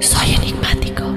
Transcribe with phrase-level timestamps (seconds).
[0.00, 1.09] Soy enigmático.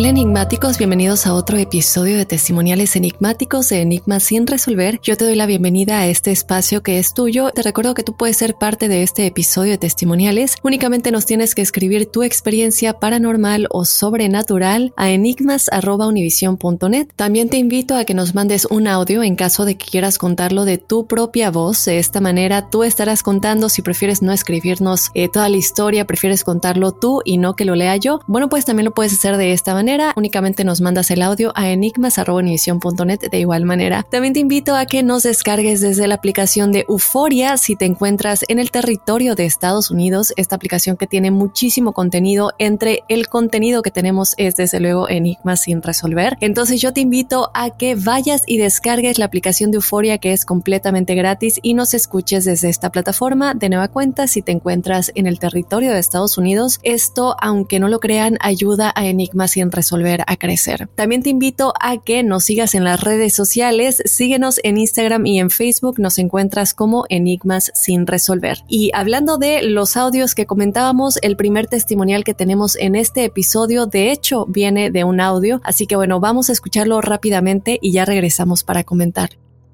[0.00, 4.98] Hola enigmáticos, bienvenidos a otro episodio de Testimoniales Enigmáticos de Enigmas sin resolver.
[5.02, 7.50] Yo te doy la bienvenida a este espacio que es tuyo.
[7.50, 10.54] Te recuerdo que tú puedes ser parte de este episodio de Testimoniales.
[10.62, 17.08] Únicamente nos tienes que escribir tu experiencia paranormal o sobrenatural a enigmas.univision.net.
[17.14, 20.64] También te invito a que nos mandes un audio en caso de que quieras contarlo
[20.64, 21.84] de tu propia voz.
[21.84, 26.42] De esta manera tú estarás contando si prefieres no escribirnos eh, toda la historia, prefieres
[26.42, 28.20] contarlo tú y no que lo lea yo.
[28.26, 31.70] Bueno, pues también lo puedes hacer de esta manera únicamente nos mandas el audio a
[31.70, 34.06] enigmas.univision.net de igual manera.
[34.08, 38.44] También te invito a que nos descargues desde la aplicación de Euforia si te encuentras
[38.48, 42.52] en el territorio de Estados Unidos, esta aplicación que tiene muchísimo contenido.
[42.58, 46.36] Entre el contenido que tenemos es desde luego Enigmas sin resolver.
[46.40, 50.44] Entonces yo te invito a que vayas y descargues la aplicación de Euforia que es
[50.44, 53.54] completamente gratis y nos escuches desde esta plataforma.
[53.54, 57.88] De nueva cuenta, si te encuentras en el territorio de Estados Unidos, esto, aunque no
[57.88, 59.79] lo crean, ayuda a Enigmas sin resolver
[60.26, 60.88] a crecer.
[60.94, 65.40] También te invito a que nos sigas en las redes sociales, síguenos en Instagram y
[65.40, 68.58] en Facebook, nos encuentras como Enigmas sin resolver.
[68.68, 73.86] Y hablando de los audios que comentábamos, el primer testimonial que tenemos en este episodio,
[73.86, 78.04] de hecho, viene de un audio, así que bueno, vamos a escucharlo rápidamente y ya
[78.04, 79.30] regresamos para comentar.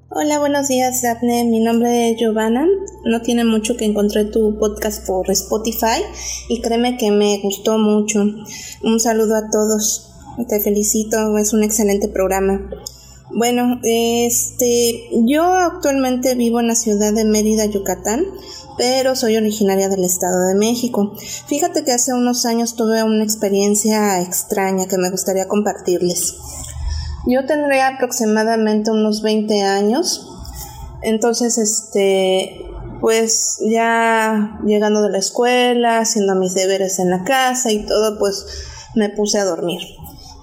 [0.09, 1.43] Hola, buenos días, Daphne.
[1.43, 2.65] Mi nombre es Giovanna.
[3.03, 6.01] No tiene mucho que encontré tu podcast por Spotify
[6.47, 8.23] y créeme que me gustó mucho.
[8.83, 10.13] Un saludo a todos.
[10.47, 12.69] Te felicito, es un excelente programa.
[13.31, 18.23] Bueno, este, yo actualmente vivo en la ciudad de Mérida, Yucatán,
[18.77, 21.17] pero soy originaria del Estado de México.
[21.47, 26.35] Fíjate que hace unos años tuve una experiencia extraña que me gustaría compartirles.
[27.27, 30.25] Yo tendría aproximadamente unos 20 años.
[31.01, 32.65] Entonces, este,
[33.01, 38.45] pues ya llegando de la escuela, haciendo mis deberes en la casa y todo, pues
[38.95, 39.81] me puse a dormir.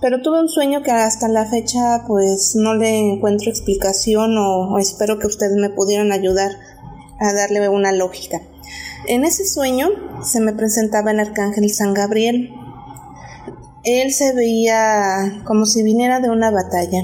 [0.02, 4.78] Pero tuve un sueño que hasta la fecha pues no le encuentro explicación o, o
[4.78, 6.50] espero que ustedes me pudieran ayudar
[7.18, 8.42] a darle una lógica.
[9.08, 9.88] En ese sueño
[10.22, 12.50] se me presentaba el arcángel San Gabriel
[13.84, 17.02] él se veía como si viniera de una batalla.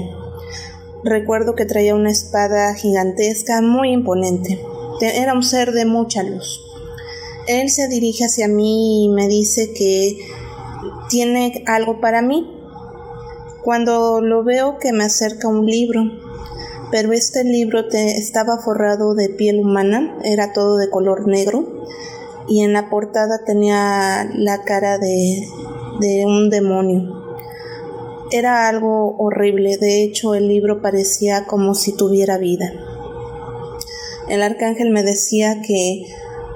[1.03, 4.59] Recuerdo que traía una espada gigantesca muy imponente.
[5.01, 6.61] Era un ser de mucha luz.
[7.47, 10.17] Él se dirige hacia mí y me dice que
[11.09, 12.51] tiene algo para mí.
[13.63, 16.03] Cuando lo veo que me acerca un libro,
[16.91, 21.85] pero este libro estaba forrado de piel humana, era todo de color negro
[22.47, 25.47] y en la portada tenía la cara de,
[26.01, 27.23] de un demonio.
[28.31, 32.73] Era algo horrible, de hecho el libro parecía como si tuviera vida.
[34.27, 36.03] El arcángel me decía que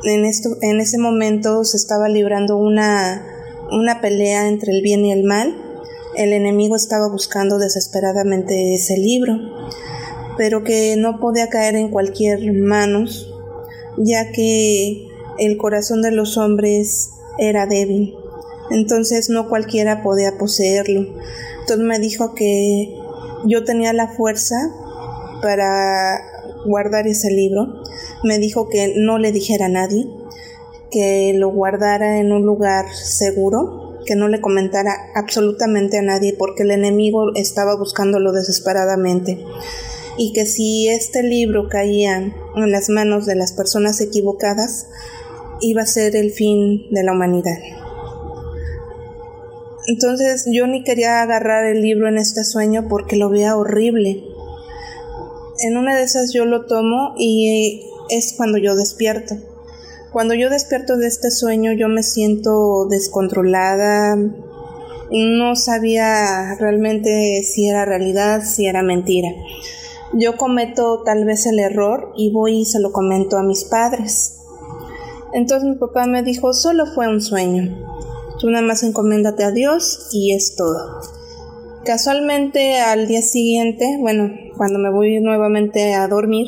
[0.04, 3.26] en, esto, en ese momento se estaba librando una,
[3.72, 5.62] una pelea entre el bien y el mal
[6.18, 9.38] el enemigo estaba buscando desesperadamente ese libro,
[10.38, 13.34] pero que no podía caer en cualquier manos,
[13.98, 15.08] ya que
[15.38, 18.16] el corazón de los hombres era débil.
[18.72, 21.02] Entonces no cualquiera podía poseerlo.
[21.62, 22.98] Entonces me dijo que
[23.46, 24.56] yo tenía la fuerza
[25.42, 26.20] para
[26.66, 27.82] guardar ese libro.
[28.24, 30.08] Me dijo que no le dijera a nadie,
[30.92, 36.64] que lo guardara en un lugar seguro, que no le comentara absolutamente a nadie porque
[36.64, 39.44] el enemigo estaba buscándolo desesperadamente
[40.18, 44.88] y que si este libro caía en las manos de las personas equivocadas,
[45.62, 47.58] iba a ser el fin de la humanidad.
[49.88, 54.24] Entonces yo ni quería agarrar el libro en este sueño porque lo veía horrible.
[55.60, 59.36] En una de esas yo lo tomo y es cuando yo despierto.
[60.12, 64.16] Cuando yo despierto de este sueño yo me siento descontrolada,
[65.12, 69.30] no sabía realmente si era realidad, si era mentira.
[70.14, 74.40] Yo cometo tal vez el error y voy y se lo comento a mis padres.
[75.34, 77.86] Entonces mi papá me dijo, solo fue un sueño.
[78.46, 81.02] Tú nada más encomiéndate a Dios y es todo.
[81.84, 86.46] Casualmente al día siguiente, bueno, cuando me voy nuevamente a dormir,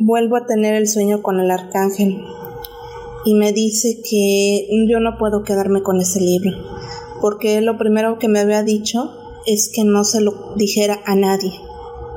[0.00, 2.20] vuelvo a tener el sueño con el arcángel
[3.24, 6.50] y me dice que yo no puedo quedarme con ese libro,
[7.20, 9.12] porque lo primero que me había dicho
[9.46, 11.52] es que no se lo dijera a nadie,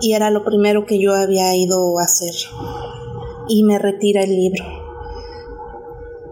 [0.01, 2.33] y era lo primero que yo había ido a hacer,
[3.47, 4.86] y me retira el libro.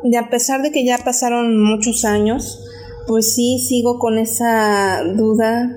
[0.05, 2.61] Y a pesar de que ya pasaron muchos años,
[3.07, 5.75] pues sí sigo con esa duda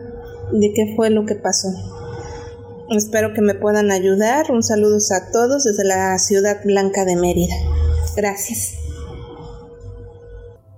[0.52, 1.68] de qué fue lo que pasó.
[2.90, 4.50] Espero que me puedan ayudar.
[4.50, 7.54] Un saludo a todos desde la ciudad blanca de Mérida.
[8.16, 8.74] Gracias.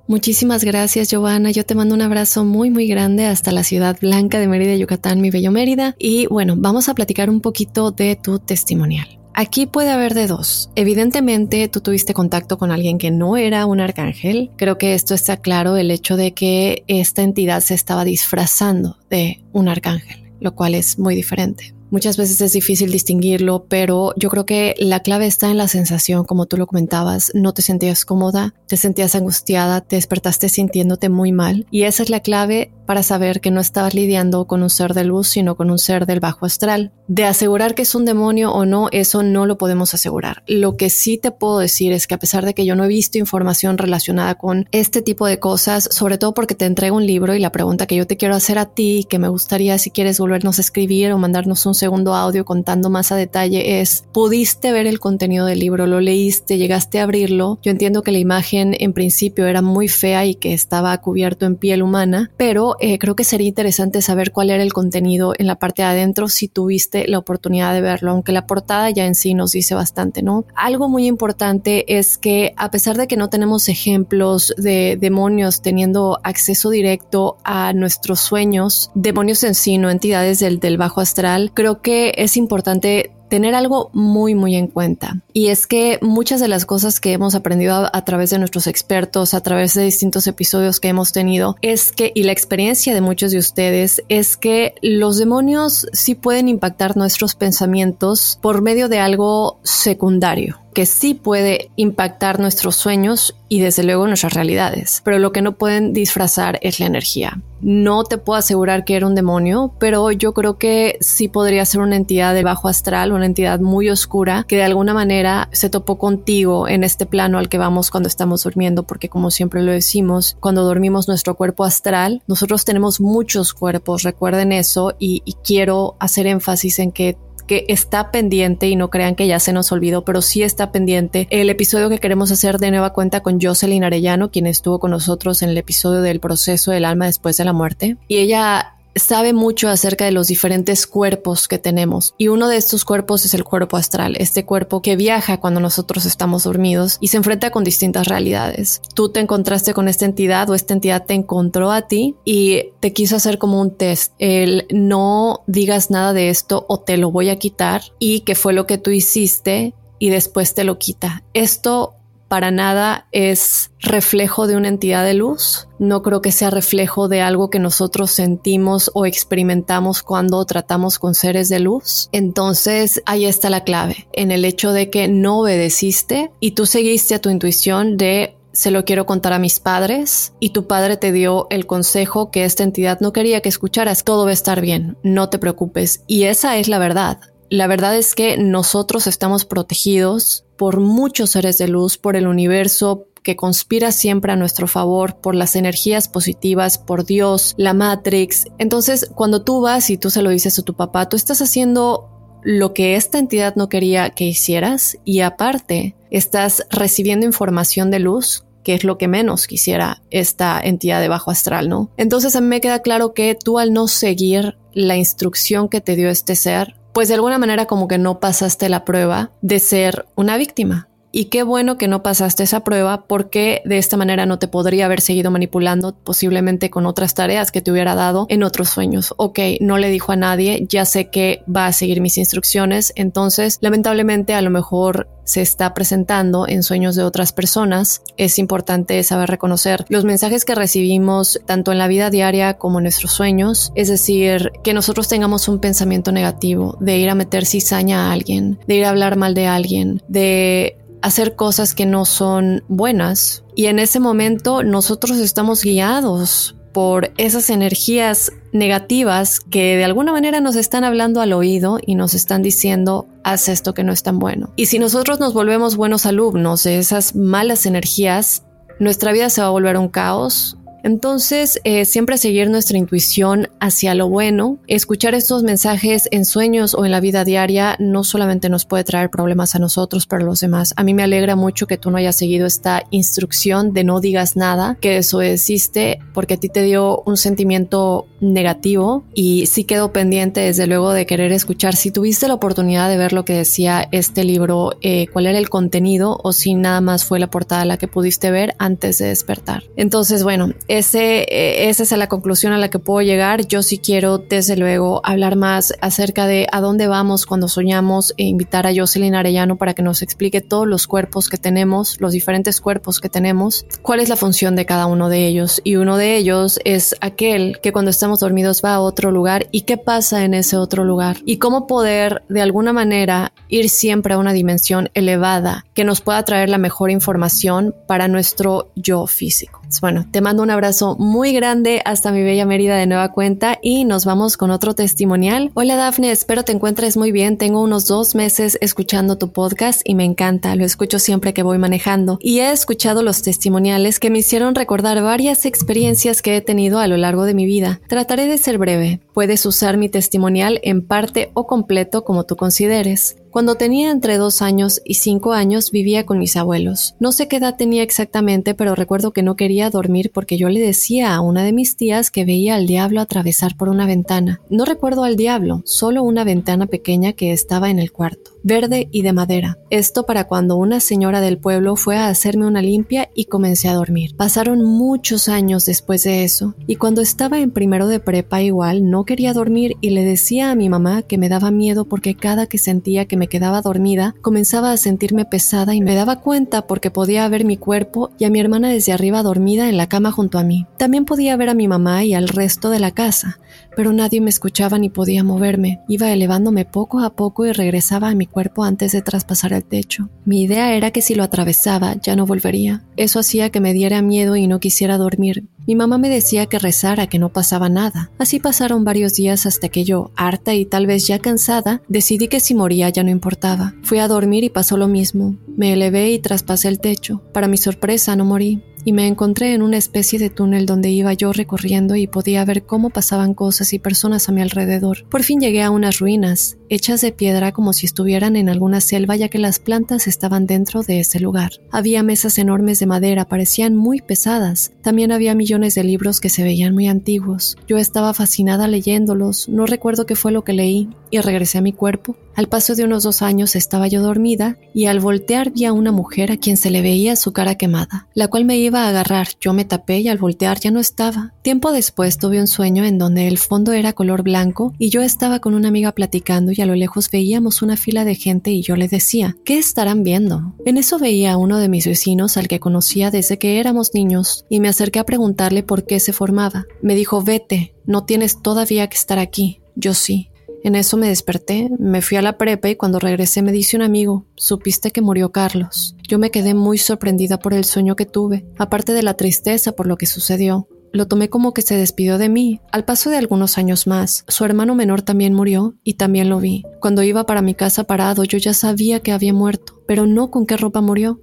[0.06, 1.50] Muchísimas gracias, Giovanna.
[1.50, 5.20] Yo te mando un abrazo muy, muy grande hasta la ciudad blanca de Mérida, Yucatán,
[5.20, 5.96] mi bello Mérida.
[5.98, 9.19] Y bueno, vamos a platicar un poquito de tu testimonial.
[9.40, 10.68] Aquí puede haber de dos.
[10.74, 14.50] Evidentemente, tú tuviste contacto con alguien que no era un arcángel.
[14.56, 19.42] Creo que esto está claro, el hecho de que esta entidad se estaba disfrazando de
[19.54, 21.74] un arcángel, lo cual es muy diferente.
[21.90, 26.24] Muchas veces es difícil distinguirlo, pero yo creo que la clave está en la sensación,
[26.24, 31.32] como tú lo comentabas, no te sentías cómoda, te sentías angustiada, te despertaste sintiéndote muy
[31.32, 34.94] mal y esa es la clave para saber que no estabas lidiando con un ser
[34.94, 36.92] de luz, sino con un ser del bajo astral.
[37.06, 40.42] De asegurar que es un demonio o no, eso no lo podemos asegurar.
[40.48, 42.88] Lo que sí te puedo decir es que a pesar de que yo no he
[42.88, 47.34] visto información relacionada con este tipo de cosas, sobre todo porque te entrego un libro
[47.36, 50.18] y la pregunta que yo te quiero hacer a ti, que me gustaría si quieres
[50.18, 54.86] volvernos a escribir o mandarnos un segundo audio contando más a detalle es, ¿pudiste ver
[54.86, 55.86] el contenido del libro?
[55.86, 56.58] ¿Lo leíste?
[56.58, 57.58] ¿Llegaste a abrirlo?
[57.62, 61.56] Yo entiendo que la imagen en principio era muy fea y que estaba cubierto en
[61.56, 65.56] piel humana, pero eh, creo que sería interesante saber cuál era el contenido en la
[65.56, 69.34] parte de adentro si tuviste la oportunidad de verlo, aunque la portada ya en sí
[69.34, 70.44] nos dice bastante, ¿no?
[70.54, 76.20] Algo muy importante es que a pesar de que no tenemos ejemplos de demonios teniendo
[76.22, 81.69] acceso directo a nuestros sueños, demonios en sí, no entidades del, del bajo astral, creo
[81.78, 85.22] que es importante tener algo muy, muy en cuenta.
[85.32, 89.32] Y es que muchas de las cosas que hemos aprendido a, través de nuestros expertos,
[89.32, 93.30] a través de distintos episodios que hemos tenido, es que, y la experiencia de muchos
[93.30, 99.60] de ustedes, es que los demonios sí pueden impactar nuestros pensamientos por medio de algo
[99.62, 105.42] secundario que sí puede impactar nuestros sueños y desde luego nuestras realidades, pero lo que
[105.42, 107.40] no pueden disfrazar es la energía.
[107.60, 111.80] No te puedo asegurar que era un demonio, pero yo creo que sí podría ser
[111.80, 115.98] una entidad de bajo astral, una entidad muy oscura que de alguna manera se topó
[115.98, 120.36] contigo en este plano al que vamos cuando estamos durmiendo, porque como siempre lo decimos,
[120.40, 126.26] cuando dormimos nuestro cuerpo astral, nosotros tenemos muchos cuerpos, recuerden eso, y, y quiero hacer
[126.26, 127.16] énfasis en que
[127.50, 131.26] que está pendiente y no crean que ya se nos olvidó, pero sí está pendiente
[131.30, 135.42] el episodio que queremos hacer de nueva cuenta con Jocelyn Arellano, quien estuvo con nosotros
[135.42, 137.96] en el episodio del proceso del alma después de la muerte.
[138.06, 142.84] Y ella sabe mucho acerca de los diferentes cuerpos que tenemos y uno de estos
[142.84, 147.16] cuerpos es el cuerpo astral, este cuerpo que viaja cuando nosotros estamos dormidos y se
[147.16, 148.80] enfrenta con distintas realidades.
[148.94, 152.92] Tú te encontraste con esta entidad o esta entidad te encontró a ti y te
[152.92, 157.28] quiso hacer como un test, el no digas nada de esto o te lo voy
[157.30, 161.22] a quitar y que fue lo que tú hiciste y después te lo quita.
[161.34, 161.94] Esto
[162.30, 165.66] para nada es reflejo de una entidad de luz.
[165.80, 171.16] No creo que sea reflejo de algo que nosotros sentimos o experimentamos cuando tratamos con
[171.16, 172.08] seres de luz.
[172.12, 177.16] Entonces ahí está la clave, en el hecho de que no obedeciste y tú seguiste
[177.16, 181.10] a tu intuición de se lo quiero contar a mis padres y tu padre te
[181.10, 184.04] dio el consejo que esta entidad no quería que escucharas.
[184.04, 186.04] Todo va a estar bien, no te preocupes.
[186.06, 187.18] Y esa es la verdad.
[187.48, 193.06] La verdad es que nosotros estamos protegidos por muchos seres de luz, por el universo,
[193.22, 198.44] que conspira siempre a nuestro favor por las energías positivas, por Dios, la Matrix.
[198.58, 202.10] Entonces, cuando tú vas y tú se lo dices a tu papá, tú estás haciendo
[202.42, 208.44] lo que esta entidad no quería que hicieras y aparte estás recibiendo información de luz
[208.62, 211.90] que es lo que menos quisiera esta entidad de bajo astral, ¿no?
[211.96, 215.96] Entonces a mí me queda claro que tú al no seguir la instrucción que te
[215.96, 220.06] dio este ser, pues de alguna manera como que no pasaste la prueba de ser
[220.16, 220.89] una víctima.
[221.12, 224.86] Y qué bueno que no pasaste esa prueba porque de esta manera no te podría
[224.86, 229.14] haber seguido manipulando posiblemente con otras tareas que te hubiera dado en otros sueños.
[229.16, 233.58] Ok, no le dijo a nadie, ya sé que va a seguir mis instrucciones, entonces
[233.60, 238.02] lamentablemente a lo mejor se está presentando en sueños de otras personas.
[238.16, 242.84] Es importante saber reconocer los mensajes que recibimos tanto en la vida diaria como en
[242.84, 243.70] nuestros sueños.
[243.76, 248.58] Es decir, que nosotros tengamos un pensamiento negativo de ir a meter cizaña a alguien,
[248.66, 253.44] de ir a hablar mal de alguien, de hacer cosas que no son buenas.
[253.54, 260.40] Y en ese momento nosotros estamos guiados por esas energías negativas que de alguna manera
[260.40, 264.18] nos están hablando al oído y nos están diciendo haz esto que no es tan
[264.18, 264.52] bueno.
[264.56, 268.44] Y si nosotros nos volvemos buenos alumnos de esas malas energías,
[268.78, 273.94] nuestra vida se va a volver un caos, entonces, eh, siempre seguir nuestra intuición hacia
[273.94, 278.64] lo bueno, escuchar estos mensajes en sueños o en la vida diaria no solamente nos
[278.64, 280.74] puede traer problemas a nosotros, pero a los demás.
[280.76, 284.36] A mí me alegra mucho que tú no hayas seguido esta instrucción de no digas
[284.36, 289.92] nada, que eso existe, porque a ti te dio un sentimiento negativo y sí quedó
[289.92, 291.76] pendiente desde luego de querer escuchar.
[291.76, 295.48] Si tuviste la oportunidad de ver lo que decía este libro, eh, cuál era el
[295.48, 299.64] contenido o si nada más fue la portada la que pudiste ver antes de despertar.
[299.76, 303.46] Entonces, bueno, ese, eh, esa es la conclusión a la que puedo llegar.
[303.46, 308.24] Yo sí quiero, desde luego, hablar más acerca de a dónde vamos cuando soñamos e
[308.24, 312.60] invitar a Jocelyn Arellano para que nos explique todos los cuerpos que tenemos, los diferentes
[312.60, 315.60] cuerpos que tenemos, cuál es la función de cada uno de ellos.
[315.64, 319.62] Y uno de ellos es aquel que cuando estamos dormidos va a otro lugar y
[319.62, 321.16] qué pasa en ese otro lugar.
[321.24, 326.24] Y cómo poder, de alguna manera, ir siempre a una dimensión elevada que nos pueda
[326.24, 329.59] traer la mejor información para nuestro yo físico.
[329.78, 333.84] Bueno, te mando un abrazo muy grande hasta mi bella Mérida de nueva cuenta y
[333.84, 335.50] nos vamos con otro testimonial.
[335.54, 337.38] Hola Dafne, espero te encuentres muy bien.
[337.38, 340.56] Tengo unos dos meses escuchando tu podcast y me encanta.
[340.56, 345.02] Lo escucho siempre que voy manejando y he escuchado los testimoniales que me hicieron recordar
[345.02, 347.80] varias experiencias que he tenido a lo largo de mi vida.
[347.88, 349.00] Trataré de ser breve.
[349.14, 353.16] Puedes usar mi testimonial en parte o completo como tú consideres.
[353.30, 356.96] Cuando tenía entre dos años y cinco años vivía con mis abuelos.
[356.98, 360.58] No sé qué edad tenía exactamente, pero recuerdo que no quería dormir porque yo le
[360.58, 364.40] decía a una de mis tías que veía al diablo atravesar por una ventana.
[364.50, 369.02] No recuerdo al diablo, solo una ventana pequeña que estaba en el cuarto verde y
[369.02, 369.58] de madera.
[369.70, 373.74] Esto para cuando una señora del pueblo fue a hacerme una limpia y comencé a
[373.74, 374.16] dormir.
[374.16, 379.04] Pasaron muchos años después de eso, y cuando estaba en primero de prepa igual no
[379.04, 382.58] quería dormir y le decía a mi mamá que me daba miedo porque cada que
[382.58, 387.28] sentía que me quedaba dormida comenzaba a sentirme pesada y me daba cuenta porque podía
[387.28, 390.44] ver mi cuerpo y a mi hermana desde arriba dormida en la cama junto a
[390.44, 390.66] mí.
[390.78, 393.38] También podía ver a mi mamá y al resto de la casa,
[393.76, 395.80] pero nadie me escuchaba ni podía moverme.
[395.88, 400.08] Iba elevándome poco a poco y regresaba a mi cuerpo antes de traspasar el techo.
[400.24, 402.84] Mi idea era que si lo atravesaba ya no volvería.
[402.96, 405.48] Eso hacía que me diera miedo y no quisiera dormir.
[405.66, 408.10] Mi mamá me decía que rezara, que no pasaba nada.
[408.18, 412.40] Así pasaron varios días hasta que yo, harta y tal vez ya cansada, decidí que
[412.40, 413.74] si moría ya no importaba.
[413.82, 415.36] Fui a dormir y pasó lo mismo.
[415.46, 417.22] Me elevé y traspasé el techo.
[417.32, 421.12] Para mi sorpresa no morí y me encontré en una especie de túnel donde iba
[421.12, 425.04] yo recorriendo y podía ver cómo pasaban cosas y personas a mi alrededor.
[425.08, 429.16] Por fin llegué a unas ruinas, hechas de piedra como si estuvieran en alguna selva
[429.16, 431.52] ya que las plantas estaban dentro de ese lugar.
[431.70, 434.72] Había mesas enormes de madera, parecían muy pesadas.
[434.82, 437.56] También había millones de libros que se veían muy antiguos.
[437.66, 441.72] Yo estaba fascinada leyéndolos, no recuerdo qué fue lo que leí, y regresé a mi
[441.72, 442.16] cuerpo.
[442.34, 445.92] Al paso de unos dos años estaba yo dormida y al voltear vi a una
[445.92, 449.28] mujer a quien se le veía su cara quemada, la cual me iba a agarrar.
[449.40, 451.34] Yo me tapé y al voltear ya no estaba.
[451.42, 455.40] Tiempo después tuve un sueño en donde el fondo era color blanco y yo estaba
[455.40, 458.76] con una amiga platicando y a lo lejos veíamos una fila de gente y yo
[458.76, 460.54] le decía, ¿qué estarán viendo?
[460.64, 464.46] En eso veía a uno de mis vecinos al que conocía desde que éramos niños
[464.48, 466.66] y me acerqué a preguntarle por qué se formaba.
[466.80, 469.60] Me dijo, vete, no tienes todavía que estar aquí.
[469.74, 470.30] Yo sí.
[470.62, 473.82] En eso me desperté, me fui a la prepa y cuando regresé me dice un
[473.82, 475.96] amigo, supiste que murió Carlos.
[476.06, 479.86] Yo me quedé muy sorprendida por el sueño que tuve, aparte de la tristeza por
[479.86, 480.68] lo que sucedió.
[480.92, 482.60] Lo tomé como que se despidió de mí.
[482.72, 486.64] Al paso de algunos años más, su hermano menor también murió y también lo vi.
[486.80, 490.46] Cuando iba para mi casa parado, yo ya sabía que había muerto, pero no con
[490.46, 491.20] qué ropa murió.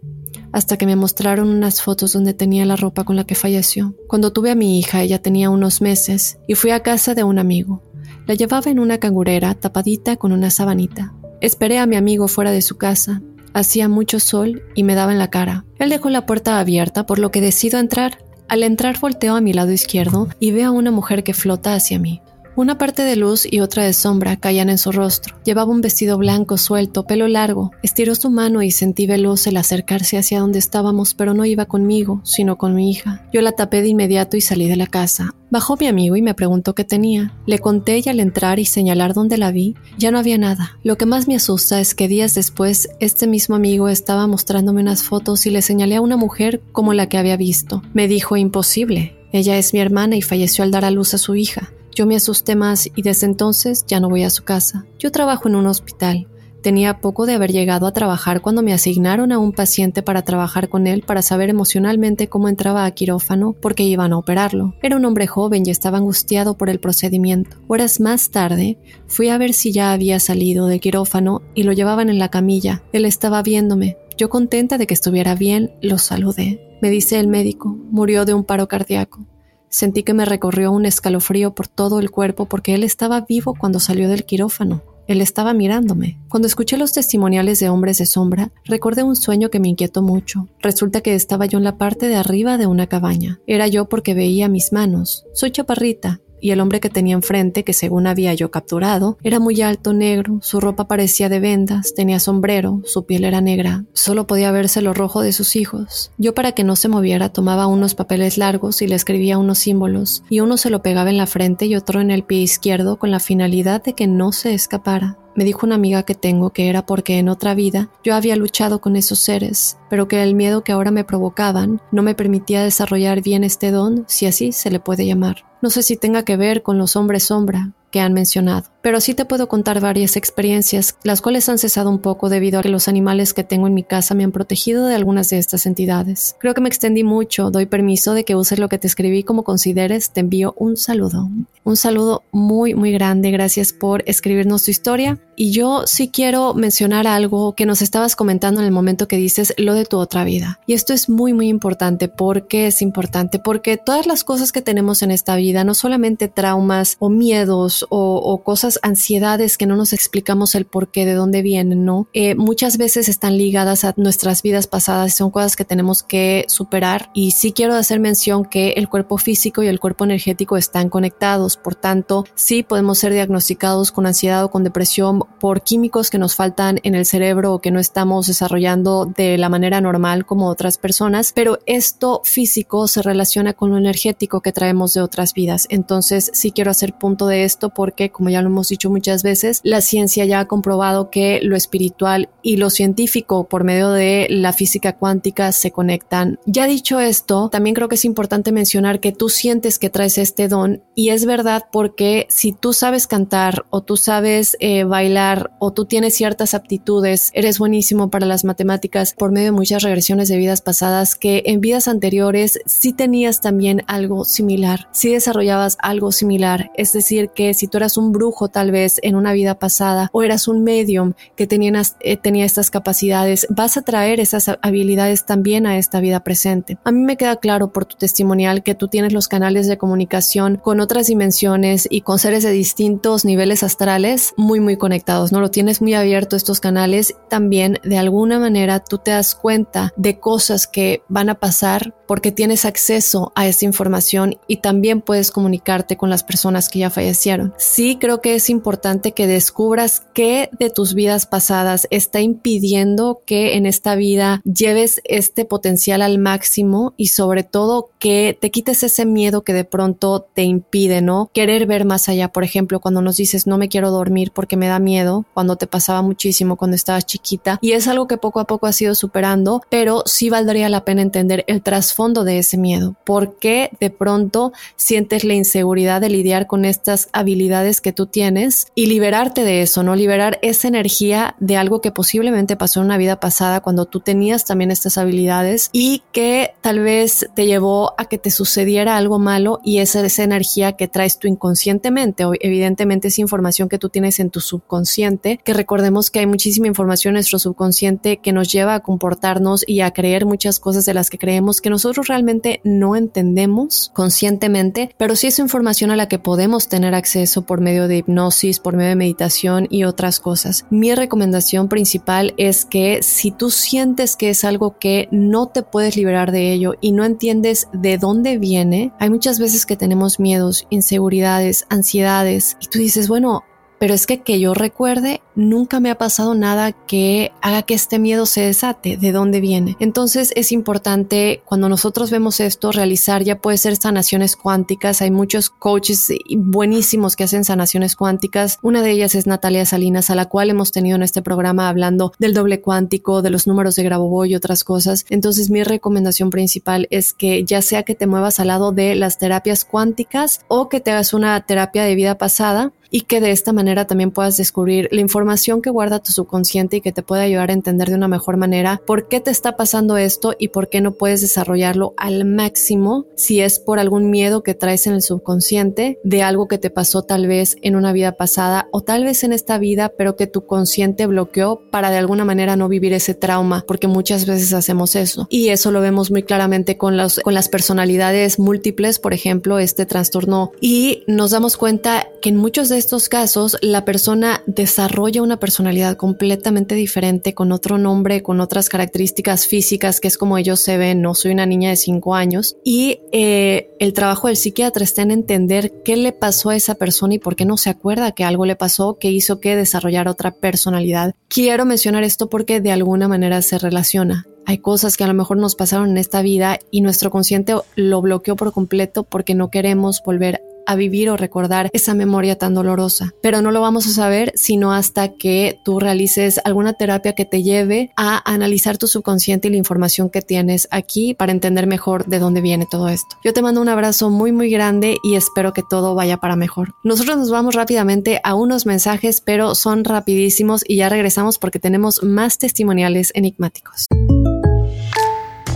[0.53, 3.96] Hasta que me mostraron unas fotos donde tenía la ropa con la que falleció.
[4.08, 7.38] Cuando tuve a mi hija, ella tenía unos meses, y fui a casa de un
[7.38, 7.84] amigo.
[8.27, 11.13] La llevaba en una cangurera tapadita con una sabanita.
[11.39, 13.22] Esperé a mi amigo fuera de su casa.
[13.53, 15.63] Hacía mucho sol y me daba en la cara.
[15.79, 18.17] Él dejó la puerta abierta, por lo que decido entrar.
[18.50, 22.00] Al entrar volteo a mi lado izquierdo y veo a una mujer que flota hacia
[22.00, 22.22] mí.
[22.57, 25.35] Una parte de luz y otra de sombra caían en su rostro.
[25.45, 27.69] Llevaba un vestido blanco suelto, pelo largo.
[27.83, 32.19] Estiró su mano y sentí veloz el acercarse hacia donde estábamos, pero no iba conmigo,
[32.23, 33.29] sino con mi hija.
[33.31, 35.35] Yo la tapé de inmediato y salí de la casa.
[35.51, 37.31] Bajó mi amigo y me preguntó qué tenía.
[37.45, 40.79] Le conté y al entrar y señalar dónde la vi, ya no había nada.
[40.81, 45.03] Lo que más me asusta es que días después este mismo amigo estaba mostrándome unas
[45.03, 47.83] fotos y le señalé a una mujer como la que había visto.
[47.93, 49.15] Me dijo imposible.
[49.31, 51.71] Ella es mi hermana y falleció al dar a luz a su hija.
[51.97, 54.85] Yo me asusté más y desde entonces ya no voy a su casa.
[54.99, 56.27] Yo trabajo en un hospital.
[56.61, 60.69] Tenía poco de haber llegado a trabajar cuando me asignaron a un paciente para trabajar
[60.69, 64.75] con él para saber emocionalmente cómo entraba a quirófano porque iban a operarlo.
[64.83, 67.57] Era un hombre joven y estaba angustiado por el procedimiento.
[67.67, 68.77] Horas más tarde,
[69.07, 72.83] fui a ver si ya había salido del quirófano y lo llevaban en la camilla.
[72.93, 73.97] Él estaba viéndome.
[74.19, 76.77] Yo contenta de que estuviera bien, lo saludé.
[76.79, 79.25] Me dice el médico, murió de un paro cardíaco.
[79.69, 83.79] Sentí que me recorrió un escalofrío por todo el cuerpo porque él estaba vivo cuando
[83.79, 84.83] salió del quirófano.
[85.07, 86.19] Él estaba mirándome.
[86.27, 90.50] Cuando escuché los testimoniales de hombres de sombra, recordé un sueño que me inquietó mucho.
[90.62, 93.39] Resulta que estaba yo en la parte de arriba de una cabaña.
[93.47, 95.25] Era yo porque veía mis manos.
[95.33, 99.62] Soy chaparrita, y el hombre que tenía enfrente, que según había yo capturado, era muy
[99.62, 104.51] alto, negro, su ropa parecía de vendas, tenía sombrero, su piel era negra, solo podía
[104.51, 106.12] verse lo rojo de sus hijos.
[106.17, 110.24] Yo para que no se moviera tomaba unos papeles largos y le escribía unos símbolos,
[110.29, 113.12] y uno se lo pegaba en la frente y otro en el pie izquierdo con
[113.12, 115.17] la finalidad de que no se escapara.
[115.38, 118.82] Me dijo una amiga que tengo que era porque en otra vida yo había luchado
[118.82, 123.21] con esos seres, pero que el miedo que ahora me provocaban no me permitía desarrollar
[123.21, 125.45] bien este don, si así se le puede llamar.
[125.62, 129.15] No sé si tenga que ver con los hombres sombra que han mencionado, pero sí
[129.15, 132.88] te puedo contar varias experiencias, las cuales han cesado un poco debido a que los
[132.88, 136.36] animales que tengo en mi casa me han protegido de algunas de estas entidades.
[136.39, 139.43] Creo que me extendí mucho, doy permiso de que uses lo que te escribí como
[139.43, 141.27] consideres, te envío un saludo.
[141.63, 145.17] Un saludo muy, muy grande, gracias por escribirnos tu historia.
[145.36, 149.53] Y yo sí quiero mencionar algo que nos estabas comentando en el momento que dices
[149.57, 150.60] lo de tu otra vida.
[150.65, 152.07] Y esto es muy, muy importante.
[152.07, 153.38] ¿Por qué es importante?
[153.38, 158.41] Porque todas las cosas que tenemos en esta vida, no solamente traumas o miedos o,
[158.43, 162.08] cosas, ansiedades que no nos explicamos el por qué, de dónde vienen, ¿no?
[162.13, 167.10] Eh, muchas veces están ligadas a nuestras vidas pasadas son cosas que tenemos que superar.
[167.13, 171.58] Y sí quiero hacer mención que el cuerpo físico y el cuerpo energético están conectados.
[171.58, 176.36] Por tanto, sí podemos ser diagnosticados con ansiedad o con depresión por químicos que nos
[176.36, 180.78] faltan en el cerebro o que no estamos desarrollando de la manera normal como otras
[180.78, 185.67] personas, pero esto físico se relaciona con lo energético que traemos de otras vidas.
[185.69, 189.62] Entonces sí quiero hacer punto de esto porque, como ya lo hemos dicho muchas veces,
[189.63, 194.53] la ciencia ya ha comprobado que lo espiritual y lo científico por medio de la
[194.53, 196.39] física cuántica se conectan.
[196.45, 200.47] Ya dicho esto, también creo que es importante mencionar que tú sientes que traes este
[200.47, 205.73] don y es verdad porque si tú sabes cantar o tú sabes eh, bailar, o
[205.73, 210.38] tú tienes ciertas aptitudes, eres buenísimo para las matemáticas por medio de muchas regresiones de
[210.38, 216.71] vidas pasadas que en vidas anteriores sí tenías también algo similar, sí desarrollabas algo similar,
[216.75, 220.24] es decir, que si tú eras un brujo tal vez en una vida pasada o
[220.24, 225.78] eras un medium que eh, tenía estas capacidades, vas a traer esas habilidades también a
[225.78, 226.78] esta vida presente.
[226.84, 230.58] A mí me queda claro por tu testimonial que tú tienes los canales de comunicación
[230.58, 235.39] con otras dimensiones y con seres de distintos niveles astrales muy muy conectados ¿no?
[235.39, 240.20] Lo tienes muy abierto estos canales, también de alguna manera tú te das cuenta de
[240.20, 245.98] cosas que van a pasar porque tienes acceso a esa información y también puedes comunicarte
[245.98, 247.46] con las personas que ya fallecieron.
[247.57, 253.55] Sí creo que es importante que descubras qué de tus vidas pasadas está impidiendo que
[253.55, 259.05] en esta vida lleves este potencial al máximo y sobre todo que te quites ese
[259.05, 261.29] miedo que de pronto te impide, ¿no?
[261.33, 264.67] Querer ver más allá, por ejemplo, cuando nos dices no me quiero dormir porque me
[264.67, 268.47] da miedo cuando te pasaba muchísimo cuando estabas chiquita y es algo que poco a
[268.47, 272.95] poco has ido superando, pero sí valdría la pena entender el trasfondo de ese miedo.
[273.05, 277.37] ¿Por qué de pronto sientes la inseguridad de lidiar con estas habilidades
[277.82, 278.67] que tú tienes?
[278.76, 279.95] y liberarte de eso, ¿no?
[279.95, 284.45] Liberar esa energía de algo que posiblemente pasó en una vida pasada cuando tú tenías
[284.45, 289.60] también estas habilidades y que tal vez te llevó a que te sucediera algo malo
[289.63, 294.19] y esa, esa energía que traes tú inconscientemente o evidentemente es información que tú tienes
[294.19, 298.76] en tu subconsciente, que recordemos que hay muchísima información en nuestro subconsciente que nos lleva
[298.76, 302.95] a comportarnos y a creer muchas cosas de las que creemos que nosotros realmente no
[302.95, 307.97] entendemos conscientemente, pero sí es información a la que podemos tener acceso por medio de
[307.97, 310.65] hipnosis, por medio de meditación y otras cosas.
[310.69, 315.95] Mi recomendación principal es que si tú sientes que es algo que no te puedes
[315.95, 320.65] liberar de ello y no entiendes de dónde viene, hay muchas veces que tenemos miedos,
[320.69, 323.43] inseguridades, ansiedades y tú dices, bueno,
[323.79, 327.99] pero es que que yo recuerde, nunca me ha pasado nada que haga que este
[327.99, 329.77] miedo se desate, de dónde viene.
[329.79, 335.01] Entonces es importante cuando nosotros vemos esto, realizar ya puede ser sanaciones cuánticas.
[335.01, 338.59] Hay muchos coaches buenísimos que hacen sanaciones cuánticas.
[338.61, 342.13] Una de ellas es Natalia Salinas, a la cual hemos tenido en este programa hablando
[342.19, 345.05] del doble cuántico, de los números de Grabovoi y otras cosas.
[345.09, 349.17] Entonces mi recomendación principal es que ya sea que te muevas al lado de las
[349.17, 353.54] terapias cuánticas o que te hagas una terapia de vida pasada, y que de esta
[353.54, 357.50] manera también puedas descubrir la información que guarda tu subconsciente y que te puede ayudar
[357.50, 360.82] a entender de una mejor manera por qué te está pasando esto y por qué
[360.82, 366.00] no puedes desarrollarlo al máximo si es por algún miedo que traes en el subconsciente
[366.04, 369.34] de algo que te pasó tal vez en una vida pasada o tal vez en
[369.34, 373.63] esta vida, pero que tu consciente bloqueó para de alguna manera no vivir ese trauma,
[373.67, 375.28] porque muchas veces hacemos eso.
[375.30, 379.86] Y eso lo vemos muy claramente con, las con las personalidades múltiples, por ejemplo, este
[379.86, 380.52] trastorno.
[380.62, 385.97] Y nos damos cuenta que en muchos de estos casos la persona desarrolla una personalidad
[385.97, 391.01] completamente diferente, con otro nombre, con otras características físicas, que es como ellos se ven,
[391.01, 395.11] no soy una niña de cinco años, y eh, el trabajo del psiquiatra está en
[395.11, 398.45] entender qué le pasó a esa persona y por qué no se acuerda que algo
[398.45, 401.15] le pasó que hizo que desarrollara otra personalidad.
[401.27, 404.25] Quiero mencionar esto porque de alguna manera se relaciona.
[404.47, 408.01] Hay cosas que a lo mejor nos pasaron en esta vida y nuestro consciente lo
[408.01, 413.13] bloqueó por completo porque no queremos volver a vivir o recordar esa memoria tan dolorosa.
[413.21, 417.41] Pero no lo vamos a saber sino hasta que tú realices alguna terapia que te
[417.41, 422.19] lleve a analizar tu subconsciente y la información que tienes aquí para entender mejor de
[422.19, 423.17] dónde viene todo esto.
[423.23, 426.75] Yo te mando un abrazo muy muy grande y espero que todo vaya para mejor.
[426.84, 432.03] Nosotros nos vamos rápidamente a unos mensajes, pero son rapidísimos y ya regresamos porque tenemos
[432.03, 433.88] más testimoniales enigmáticos.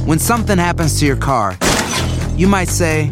[0.06, 1.58] When something happens to your car,
[2.36, 3.12] you might say,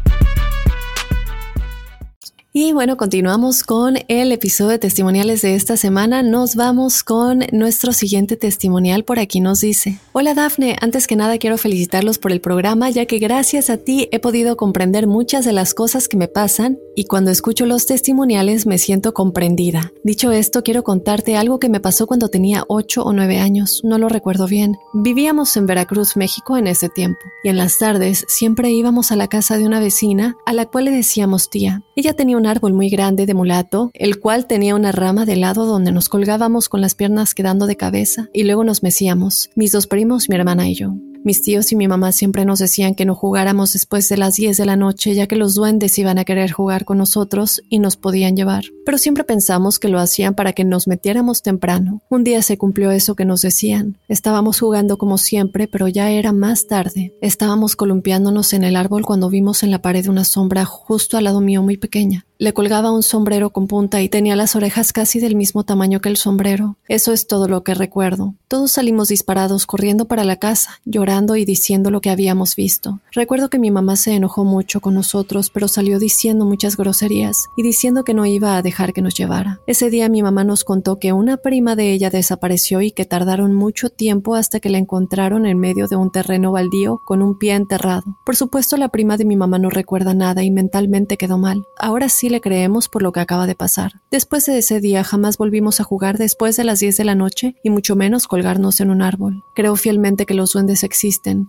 [2.53, 6.21] Y bueno, continuamos con el episodio de testimoniales de esta semana.
[6.21, 9.05] Nos vamos con nuestro siguiente testimonial.
[9.05, 13.05] Por aquí nos dice, hola Dafne, antes que nada quiero felicitarlos por el programa ya
[13.05, 17.05] que gracias a ti he podido comprender muchas de las cosas que me pasan y
[17.05, 19.93] cuando escucho los testimoniales me siento comprendida.
[20.03, 23.97] Dicho esto, quiero contarte algo que me pasó cuando tenía 8 o 9 años, no
[23.97, 24.75] lo recuerdo bien.
[24.93, 29.29] Vivíamos en Veracruz, México en ese tiempo y en las tardes siempre íbamos a la
[29.29, 31.81] casa de una vecina a la cual le decíamos tía.
[31.95, 35.65] Ella tenía un árbol muy grande de mulato, el cual tenía una rama de lado
[35.65, 39.85] donde nos colgábamos con las piernas quedando de cabeza y luego nos mecíamos, mis dos
[39.85, 40.95] primos, mi hermana y yo.
[41.23, 44.57] Mis tíos y mi mamá siempre nos decían que no jugáramos después de las 10
[44.57, 47.95] de la noche ya que los duendes iban a querer jugar con nosotros y nos
[47.95, 48.63] podían llevar.
[48.87, 52.01] Pero siempre pensamos que lo hacían para que nos metiéramos temprano.
[52.09, 53.99] Un día se cumplió eso que nos decían.
[54.07, 57.13] Estábamos jugando como siempre, pero ya era más tarde.
[57.21, 61.39] Estábamos columpiándonos en el árbol cuando vimos en la pared una sombra justo al lado
[61.39, 62.25] mío muy pequeña.
[62.39, 66.09] Le colgaba un sombrero con punta y tenía las orejas casi del mismo tamaño que
[66.09, 66.77] el sombrero.
[66.87, 68.33] Eso es todo lo que recuerdo.
[68.47, 73.01] Todos salimos disparados corriendo para la casa, llorando y diciendo lo que habíamos visto.
[73.11, 77.63] Recuerdo que mi mamá se enojó mucho con nosotros, pero salió diciendo muchas groserías y
[77.63, 79.59] diciendo que no iba a dejar que nos llevara.
[79.67, 83.53] Ese día mi mamá nos contó que una prima de ella desapareció y que tardaron
[83.53, 87.55] mucho tiempo hasta que la encontraron en medio de un terreno baldío con un pie
[87.55, 88.03] enterrado.
[88.25, 91.65] Por supuesto la prima de mi mamá no recuerda nada y mentalmente quedó mal.
[91.77, 94.01] Ahora sí le creemos por lo que acaba de pasar.
[94.11, 97.55] Después de ese día jamás volvimos a jugar después de las 10 de la noche
[97.63, 99.43] y mucho menos colgarnos en un árbol.
[99.55, 101.00] Creo fielmente que los duendes existen,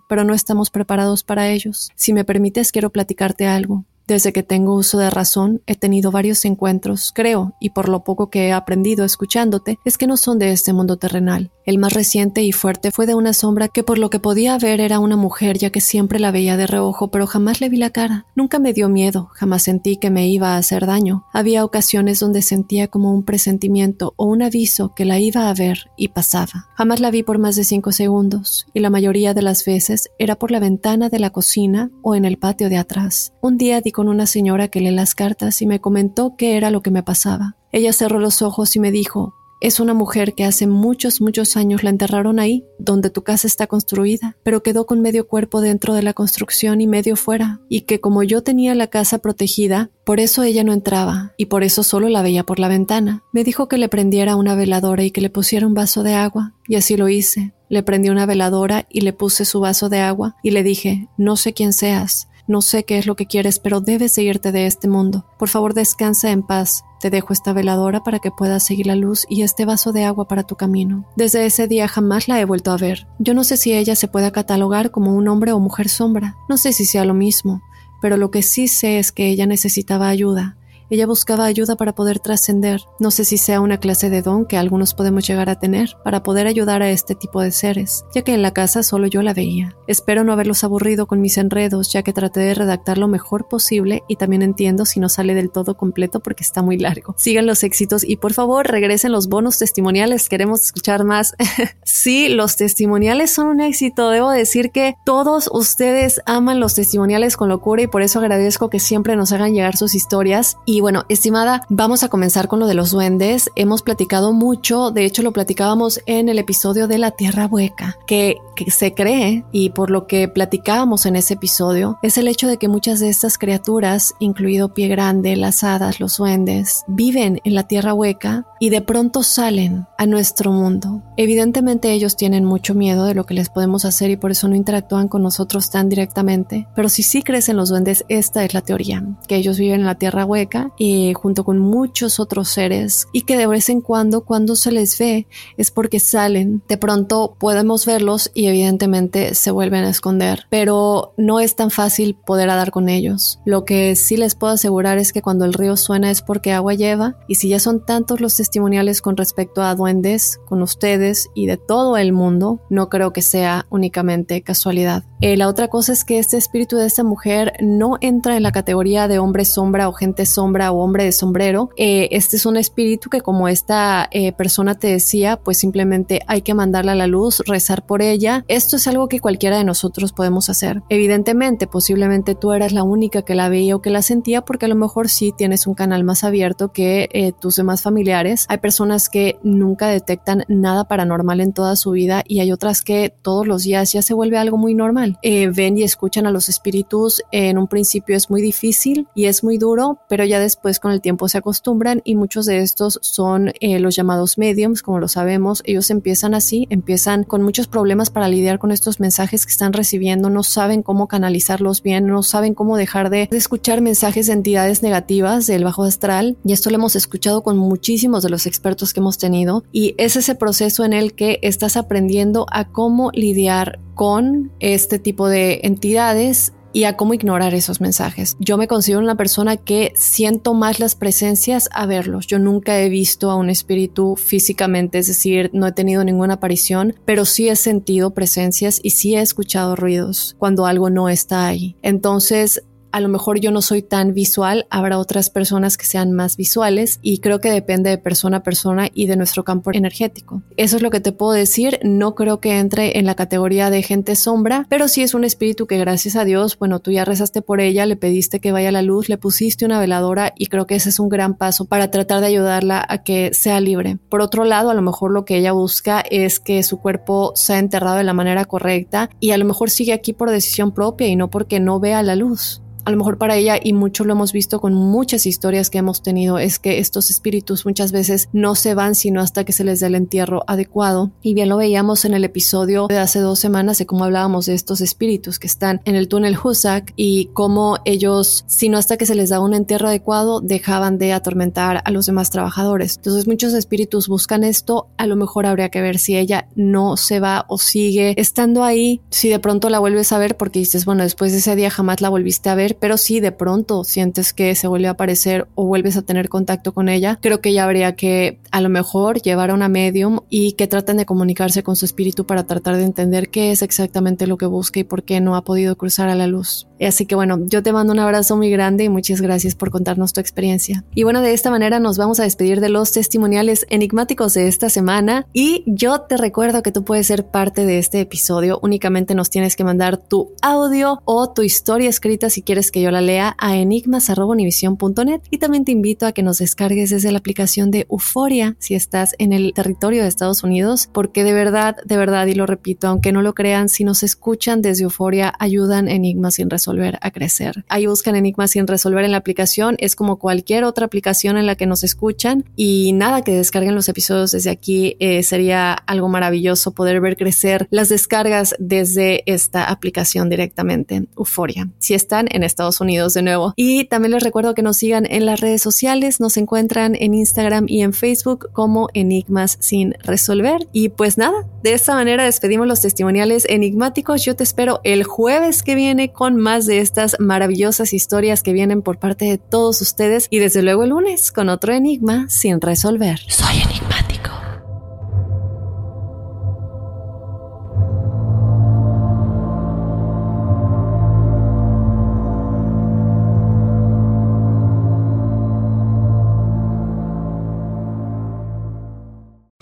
[0.08, 1.90] pero no estamos preparados para ellos.
[1.94, 3.84] Si me permites quiero platicarte algo.
[4.12, 8.28] Desde que tengo uso de razón, he tenido varios encuentros, creo, y por lo poco
[8.28, 11.50] que he aprendido escuchándote, es que no son de este mundo terrenal.
[11.64, 14.80] El más reciente y fuerte fue de una sombra que por lo que podía ver
[14.80, 17.88] era una mujer ya que siempre la veía de reojo, pero jamás le vi la
[17.88, 18.26] cara.
[18.34, 21.24] Nunca me dio miedo, jamás sentí que me iba a hacer daño.
[21.32, 25.90] Había ocasiones donde sentía como un presentimiento o un aviso que la iba a ver
[25.96, 26.68] y pasaba.
[26.74, 30.36] Jamás la vi por más de cinco segundos, y la mayoría de las veces era
[30.36, 33.32] por la ventana de la cocina o en el patio de atrás.
[33.40, 36.82] Un día di una señora que lee las cartas y me comentó qué era lo
[36.82, 37.56] que me pasaba.
[37.72, 41.84] Ella cerró los ojos y me dijo, es una mujer que hace muchos, muchos años
[41.84, 46.02] la enterraron ahí, donde tu casa está construida, pero quedó con medio cuerpo dentro de
[46.02, 50.42] la construcción y medio fuera, y que como yo tenía la casa protegida, por eso
[50.42, 53.22] ella no entraba, y por eso solo la veía por la ventana.
[53.32, 56.54] Me dijo que le prendiera una veladora y que le pusiera un vaso de agua,
[56.66, 57.54] y así lo hice.
[57.68, 61.36] Le prendí una veladora y le puse su vaso de agua, y le dije, no
[61.36, 64.86] sé quién seas, no sé qué es lo que quieres, pero debes seguirte de este
[64.86, 65.26] mundo.
[65.38, 66.84] Por favor, descansa en paz.
[67.00, 70.28] Te dejo esta veladora para que puedas seguir la luz y este vaso de agua
[70.28, 71.04] para tu camino.
[71.16, 73.08] Desde ese día jamás la he vuelto a ver.
[73.18, 76.36] Yo no sé si ella se pueda catalogar como un hombre o mujer sombra.
[76.48, 77.62] No sé si sea lo mismo,
[78.00, 80.56] pero lo que sí sé es que ella necesitaba ayuda
[80.92, 82.82] ella buscaba ayuda para poder trascender.
[83.00, 86.22] No sé si sea una clase de don que algunos podemos llegar a tener para
[86.22, 89.32] poder ayudar a este tipo de seres, ya que en la casa solo yo la
[89.32, 89.74] veía.
[89.86, 94.02] Espero no haberlos aburrido con mis enredos, ya que traté de redactar lo mejor posible
[94.06, 97.14] y también entiendo si no sale del todo completo porque está muy largo.
[97.16, 101.34] Sigan los éxitos y por favor regresen los bonos testimoniales, queremos escuchar más.
[101.84, 104.10] sí, los testimoniales son un éxito.
[104.10, 108.78] Debo decir que todos ustedes aman los testimoniales con locura y por eso agradezco que
[108.78, 112.74] siempre nos hagan llegar sus historias y bueno, estimada, vamos a comenzar con lo de
[112.74, 113.48] los duendes.
[113.54, 118.36] Hemos platicado mucho, de hecho lo platicábamos en el episodio de la Tierra Hueca, que,
[118.68, 122.68] se cree y por lo que platicábamos en ese episodio es el hecho de que
[122.68, 127.92] muchas de estas criaturas, incluido Pie Grande, las hadas, los duendes, viven en la Tierra
[127.92, 131.02] Hueca y de pronto salen a nuestro mundo.
[131.16, 134.54] Evidentemente ellos tienen mucho miedo de lo que les podemos hacer y por eso no
[134.54, 139.02] interactúan con nosotros tan directamente, pero si sí crecen los duendes, esta es la teoría,
[139.26, 143.36] que ellos viven en la Tierra Hueca y junto con muchos otros seres y que
[143.36, 146.62] de vez en cuando cuando se les ve es porque salen.
[146.68, 152.14] De pronto podemos verlos y evidentemente se vuelven a esconder, pero no es tan fácil
[152.14, 153.40] poder dar con ellos.
[153.44, 156.74] Lo que sí les puedo asegurar es que cuando el río suena es porque agua
[156.74, 161.46] lleva y si ya son tantos los testimoniales con respecto a duendes, con ustedes y
[161.46, 165.04] de todo el mundo, no creo que sea únicamente casualidad.
[165.22, 168.50] Eh, la otra cosa es que este espíritu de esta mujer no entra en la
[168.50, 171.70] categoría de hombre sombra o gente sombra o hombre de sombrero.
[171.76, 176.42] Eh, este es un espíritu que como esta eh, persona te decía, pues simplemente hay
[176.42, 178.44] que mandarla a la luz, rezar por ella.
[178.48, 180.82] Esto es algo que cualquiera de nosotros podemos hacer.
[180.88, 184.70] Evidentemente, posiblemente tú eras la única que la veía o que la sentía porque a
[184.70, 188.46] lo mejor sí tienes un canal más abierto que tus demás familiares.
[188.48, 193.14] Hay personas que nunca detectan nada paranormal en toda su vida y hay otras que
[193.22, 195.11] todos los días ya se vuelve algo muy normal.
[195.22, 197.22] Eh, ven y escuchan a los espíritus.
[197.30, 201.00] En un principio es muy difícil y es muy duro, pero ya después con el
[201.00, 205.62] tiempo se acostumbran y muchos de estos son eh, los llamados mediums, como lo sabemos.
[205.64, 210.30] Ellos empiezan así, empiezan con muchos problemas para lidiar con estos mensajes que están recibiendo,
[210.30, 214.82] no saben cómo canalizarlos bien, no saben cómo dejar de, de escuchar mensajes de entidades
[214.82, 219.00] negativas del bajo astral y esto lo hemos escuchado con muchísimos de los expertos que
[219.00, 224.50] hemos tenido y es ese proceso en el que estás aprendiendo a cómo lidiar con
[224.60, 228.36] este tipo de entidades y a cómo ignorar esos mensajes.
[228.38, 232.26] Yo me considero una persona que siento más las presencias a verlos.
[232.26, 236.94] Yo nunca he visto a un espíritu físicamente, es decir, no he tenido ninguna aparición,
[237.04, 241.76] pero sí he sentido presencias y sí he escuchado ruidos cuando algo no está ahí.
[241.82, 246.36] Entonces, a lo mejor yo no soy tan visual, habrá otras personas que sean más
[246.36, 250.42] visuales y creo que depende de persona a persona y de nuestro campo energético.
[250.56, 253.82] Eso es lo que te puedo decir, no creo que entre en la categoría de
[253.82, 257.42] gente sombra, pero sí es un espíritu que gracias a Dios, bueno, tú ya rezaste
[257.42, 260.66] por ella, le pediste que vaya a la luz, le pusiste una veladora y creo
[260.66, 263.98] que ese es un gran paso para tratar de ayudarla a que sea libre.
[264.08, 267.58] Por otro lado, a lo mejor lo que ella busca es que su cuerpo sea
[267.58, 271.16] enterrado de la manera correcta y a lo mejor sigue aquí por decisión propia y
[271.16, 274.32] no porque no vea la luz a lo mejor para ella, y mucho lo hemos
[274.32, 278.74] visto con muchas historias que hemos tenido, es que estos espíritus muchas veces no se
[278.74, 281.12] van sino hasta que se les dé el entierro adecuado.
[281.22, 284.54] Y bien lo veíamos en el episodio de hace dos semanas de cómo hablábamos de
[284.54, 289.14] estos espíritus que están en el túnel Husak y cómo ellos, sino hasta que se
[289.14, 292.96] les da un entierro adecuado, dejaban de atormentar a los demás trabajadores.
[292.96, 297.20] Entonces muchos espíritus buscan esto, a lo mejor habría que ver si ella no se
[297.20, 301.02] va o sigue estando ahí, si de pronto la vuelves a ver porque dices, bueno,
[301.02, 304.54] después de ese día jamás la volviste a ver pero si de pronto sientes que
[304.54, 307.94] se vuelve a aparecer o vuelves a tener contacto con ella, creo que ya habría
[307.94, 311.84] que a lo mejor llevar a una medium y que traten de comunicarse con su
[311.84, 315.36] espíritu para tratar de entender qué es exactamente lo que busca y por qué no
[315.36, 316.66] ha podido cruzar a la luz.
[316.80, 320.12] Así que bueno, yo te mando un abrazo muy grande y muchas gracias por contarnos
[320.12, 320.84] tu experiencia.
[320.94, 324.68] Y bueno, de esta manera nos vamos a despedir de los testimoniales enigmáticos de esta
[324.68, 328.58] semana y yo te recuerdo que tú puedes ser parte de este episodio.
[328.62, 332.90] Únicamente nos tienes que mandar tu audio o tu historia escrita si quieres que yo
[332.90, 337.70] la lea a enigmas.univision.net y también te invito a que nos descargues desde la aplicación
[337.70, 342.26] de Euforia si estás en el territorio de Estados Unidos, porque de verdad, de verdad,
[342.26, 346.50] y lo repito, aunque no lo crean, si nos escuchan desde Euforia, ayudan Enigmas sin
[346.50, 347.64] resolver a crecer.
[347.68, 351.56] Ahí buscan Enigmas sin resolver en la aplicación, es como cualquier otra aplicación en la
[351.56, 356.72] que nos escuchan y nada que descarguen los episodios desde aquí eh, sería algo maravilloso
[356.72, 361.68] poder ver crecer las descargas desde esta aplicación directamente, Euforia.
[361.78, 363.54] Si están en Estados Unidos de nuevo.
[363.56, 367.64] Y también les recuerdo que nos sigan en las redes sociales, nos encuentran en Instagram
[367.68, 370.68] y en Facebook como Enigmas sin resolver.
[370.72, 374.24] Y pues nada, de esta manera despedimos los testimoniales enigmáticos.
[374.24, 378.82] Yo te espero el jueves que viene con más de estas maravillosas historias que vienen
[378.82, 383.20] por parte de todos ustedes y desde luego el lunes con otro enigma sin resolver.
[383.28, 384.11] Soy enigmático.